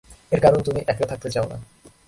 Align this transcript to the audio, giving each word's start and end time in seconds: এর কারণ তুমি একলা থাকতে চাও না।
এর 0.31 0.39
কারণ 0.39 0.59
তুমি 0.61 0.79
একলা 0.87 1.07
থাকতে 1.07 1.29
চাও 1.29 1.45
না। 1.49 1.57